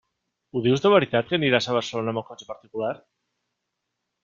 Ho 0.53 0.61
dius 0.67 0.81
de 0.85 0.91
veritat 0.93 1.29
que 1.33 1.37
aniràs 1.39 1.69
a 1.73 1.77
Barcelona 1.77 2.15
amb 2.15 2.23
el 2.23 2.27
cotxe 2.31 2.49
particular? 2.55 2.93